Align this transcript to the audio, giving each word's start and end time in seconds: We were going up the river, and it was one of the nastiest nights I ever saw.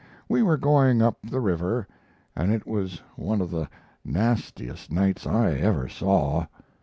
We 0.27 0.41
were 0.41 0.57
going 0.57 1.03
up 1.03 1.19
the 1.23 1.39
river, 1.39 1.87
and 2.35 2.51
it 2.51 2.65
was 2.65 3.03
one 3.17 3.39
of 3.39 3.51
the 3.51 3.69
nastiest 4.03 4.91
nights 4.91 5.27
I 5.27 5.51
ever 5.51 5.87
saw. 5.87 6.47